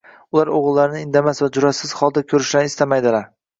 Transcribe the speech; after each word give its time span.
Ular 0.37 0.49
o‘g‘illarini 0.59 1.01
indamas 1.09 1.43
va 1.45 1.51
jur’atsiz 1.59 1.95
holda 2.01 2.27
ko‘rishni 2.35 2.67
istamaydilar. 2.75 3.33